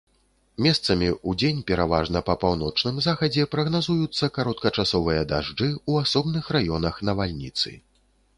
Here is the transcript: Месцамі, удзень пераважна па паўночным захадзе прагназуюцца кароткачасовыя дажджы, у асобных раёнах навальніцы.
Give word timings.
Месцамі, 0.65 1.09
удзень 1.31 1.59
пераважна 1.71 2.23
па 2.29 2.35
паўночным 2.43 2.97
захадзе 3.07 3.45
прагназуюцца 3.57 4.31
кароткачасовыя 4.39 5.21
дажджы, 5.35 5.69
у 5.93 6.01
асобных 6.03 6.51
раёнах 6.59 6.95
навальніцы. 7.13 7.69